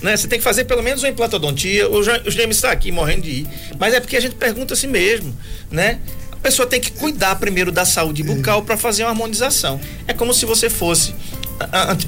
[0.00, 0.16] Né?
[0.16, 1.90] Você tem que fazer pelo menos uma implantodontia.
[1.90, 3.46] O, James está aqui morrendo de ir.
[3.78, 5.36] Mas é porque a gente pergunta assim mesmo,
[5.70, 6.00] né?
[6.32, 9.78] A pessoa tem que cuidar primeiro da saúde bucal para fazer uma harmonização.
[10.08, 11.14] É como se você fosse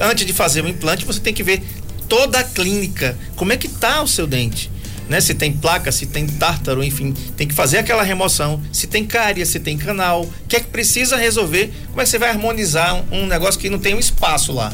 [0.00, 1.62] antes de fazer o implante, você tem que ver
[2.08, 4.70] toda a clínica, como é que tá o seu dente
[5.08, 5.20] né?
[5.20, 8.62] Se tem placa, se tem tártaro, enfim, tem que fazer aquela remoção.
[8.72, 11.72] Se tem cárie, se tem canal, o que é que precisa resolver?
[11.88, 14.72] Como é que você vai harmonizar um, negócio que não tem um espaço lá?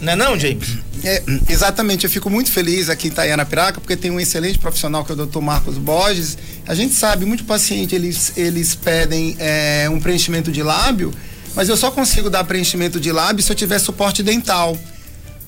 [0.00, 0.78] Não é não, James?
[1.04, 5.04] É, exatamente, eu fico muito feliz aqui em Itaiana Piraca, porque tem um excelente profissional
[5.04, 5.40] que é o Dr.
[5.40, 6.36] Marcos Borges.
[6.66, 11.12] A gente sabe, muito paciente, eles, eles pedem é, um preenchimento de lábio,
[11.54, 14.76] mas eu só consigo dar preenchimento de lábio se eu tiver suporte dental.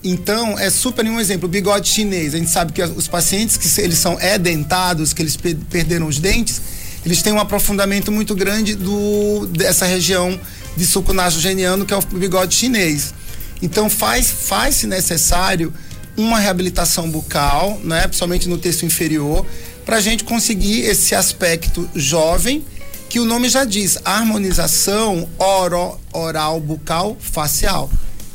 [0.04, 2.34] Então, é super um exemplo, o bigode chinês.
[2.34, 6.60] A gente sabe que os pacientes que eles são edentados, que eles perderam os dentes,
[7.06, 10.38] eles têm um aprofundamento muito grande do, dessa região
[10.76, 13.14] de suco nasogeniano, que é o bigode chinês.
[13.62, 15.72] Então faz faz-se necessário
[16.16, 19.46] uma reabilitação bucal, né, principalmente no terço inferior,
[19.86, 22.64] para a gente conseguir esse aspecto jovem
[23.08, 27.90] que o nome já diz, harmonização oro, oral bucal facial.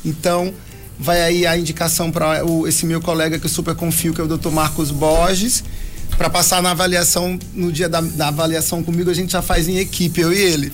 [0.05, 0.53] Então
[0.99, 4.27] vai aí a indicação para esse meu colega que eu super confio, que é o
[4.27, 4.49] Dr.
[4.49, 5.63] Marcos Borges,
[6.17, 9.77] para passar na avaliação, no dia da, da avaliação comigo, a gente já faz em
[9.77, 10.73] equipe, eu e ele.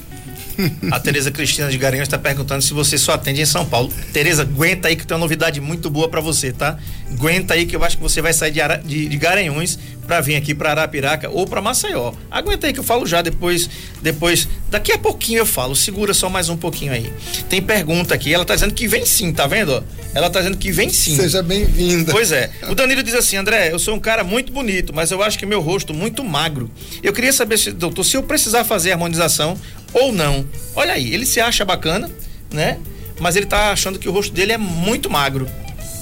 [0.92, 3.92] A Tereza Cristina de Garanhuns está perguntando se você só atende em São Paulo.
[4.14, 6.78] Tereza, aguenta aí que tem uma novidade muito boa para você, tá?
[7.12, 10.22] Aguenta aí que eu acho que você vai sair de, Ara, de, de Garanhuns para
[10.22, 12.14] vir aqui para Arapiraca ou para Maceió.
[12.30, 13.70] Aguenta aí que eu falo já depois,
[14.02, 15.76] depois, daqui a pouquinho eu falo.
[15.76, 17.12] Segura só mais um pouquinho aí.
[17.50, 19.84] Tem pergunta aqui, ela tá dizendo que vem sim, tá vendo?
[20.14, 21.16] Ela tá dizendo que vem sim.
[21.16, 22.12] Seja bem-vinda.
[22.12, 22.50] Pois é.
[22.70, 25.46] O Danilo diz assim, André, eu sou um cara muito bonito, mas eu acho que
[25.46, 26.70] meu rosto muito magro.
[27.04, 29.58] Eu queria saber se, doutor, se eu precisar fazer harmonização
[29.94, 30.46] ou não.
[30.76, 32.10] Olha aí, ele se acha bacana,
[32.52, 32.78] né?
[33.20, 35.50] Mas ele tá achando que o rosto dele é muito magro.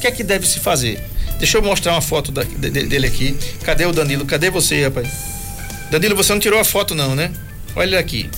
[0.03, 1.01] Que é que deve se fazer?
[1.37, 3.37] Deixa eu mostrar uma foto da, de, dele aqui.
[3.63, 4.25] Cadê o Danilo?
[4.25, 5.07] Cadê você, rapaz?
[5.89, 7.31] Danilo, você não tirou a foto não, né?
[7.73, 8.29] Olha aqui.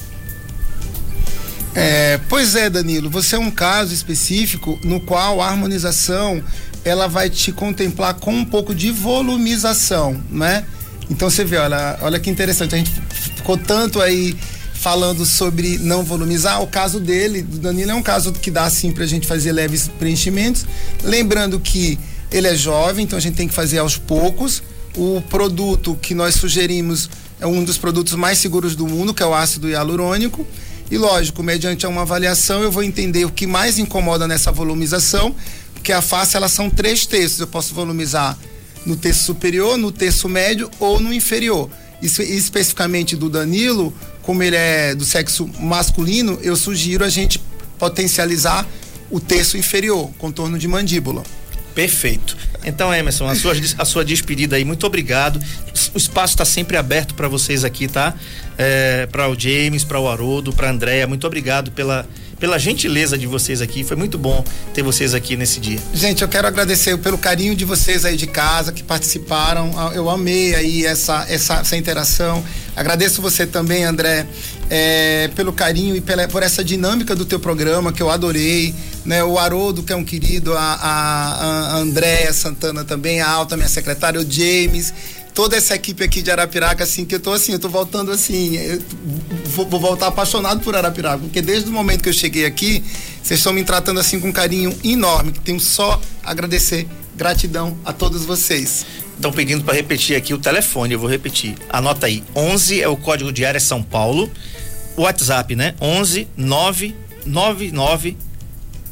[1.73, 6.43] É, pois é, Danilo, você é um caso específico no qual a harmonização
[6.83, 10.65] ela vai te contemplar com um pouco de volumização, né?
[11.09, 14.37] Então você vê, olha, olha que interessante, a gente ficou tanto aí
[14.85, 16.61] falando sobre não volumizar.
[16.61, 19.87] O caso dele, do Danilo, é um caso que dá sim pra gente fazer leves
[19.87, 20.63] preenchimentos.
[21.03, 21.97] Lembrando que
[22.31, 24.61] ele é jovem, então a gente tem que fazer aos poucos.
[24.95, 27.09] O produto que nós sugerimos
[27.39, 30.45] é um dos produtos mais seguros do mundo, que é o ácido hialurônico.
[30.91, 35.33] E lógico, mediante uma avaliação, eu vou entender o que mais incomoda nessa volumização,
[35.73, 37.39] porque a face elas são três terços.
[37.39, 38.37] Eu posso volumizar
[38.85, 41.71] no terço superior, no terço médio ou no inferior.
[42.03, 43.91] Isso, especificamente do Danilo,
[44.25, 47.39] como ele é do sexo masculino, eu sugiro a gente
[47.77, 48.67] potencializar
[49.11, 51.23] o terço inferior, contorno de mandíbula.
[51.75, 52.35] Perfeito.
[52.63, 55.39] Então, Emerson, a sua, a sua despedida aí, muito obrigado.
[55.93, 58.15] O espaço está sempre aberto para vocês aqui, tá?
[58.57, 62.07] É, para o James, para o Haroldo, para a Andréia, muito obrigado pela,
[62.39, 63.83] pela gentileza de vocês aqui.
[63.83, 65.79] Foi muito bom ter vocês aqui nesse dia.
[65.93, 69.71] Gente, eu quero agradecer pelo carinho de vocês aí de casa que participaram.
[69.93, 72.43] Eu amei aí essa, essa, essa interação.
[72.75, 74.25] Agradeço você também, André,
[74.69, 78.75] é, pelo carinho e pela, por essa dinâmica do teu programa que eu adorei,
[79.05, 79.23] né?
[79.23, 83.69] O Haroldo, que é um querido, a, a, a Andréa Santana também, a Alta, minha
[83.69, 84.93] secretária, o James,
[85.35, 88.57] toda essa equipe aqui de Arapiraca, assim, que eu tô assim, eu tô voltando assim,
[89.47, 92.81] vou, vou, voltar apaixonado por Arapiraca, porque desde o momento que eu cheguei aqui,
[93.21, 97.91] vocês estão me tratando assim com um carinho enorme, que tenho só agradecer, gratidão a
[97.91, 98.85] todos vocês.
[99.13, 101.55] Estão pedindo para repetir aqui o telefone, eu vou repetir.
[101.69, 104.31] Anota aí, 11 é o código de área São Paulo.
[104.97, 105.75] WhatsApp, né?
[105.81, 108.15] 11 999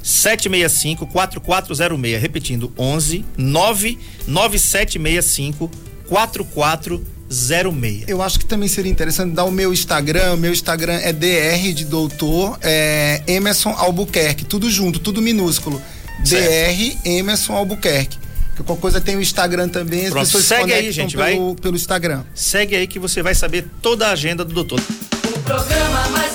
[0.02, 2.22] 765 4406.
[2.22, 5.72] Repetindo, 11 99765
[6.14, 8.03] 4406.
[8.07, 10.34] Eu acho que também seria interessante dar o meu Instagram.
[10.34, 14.45] O meu Instagram é DR de doutor é Emerson Albuquerque.
[14.45, 15.82] Tudo junto, tudo minúsculo.
[16.24, 16.45] Certo.
[16.45, 18.20] DR Emerson Albuquerque.
[18.49, 21.55] Porque qualquer coisa tem o Instagram também, as Pronto, pessoas segue aí, gente, pelo, vai.
[21.55, 22.22] pelo Instagram.
[22.36, 24.80] Segue aí que você vai saber toda a agenda do doutor.
[24.80, 26.34] O programa mais